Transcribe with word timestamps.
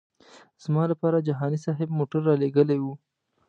زما 0.63 0.83
لپاره 0.91 1.25
جهاني 1.27 1.59
صاحب 1.65 1.87
موټر 1.97 2.19
رالېږلی 2.27 2.77
و. 2.81 2.85